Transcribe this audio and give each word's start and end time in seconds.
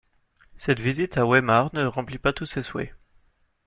Cette 0.57 0.79
visite 0.79 1.17
à 1.17 1.25
Weimar 1.27 1.71
ne 1.75 1.85
remplit 1.85 2.17
pas 2.17 2.33
tous 2.33 2.47
ses 2.47 2.63
souhaits. 2.63 2.91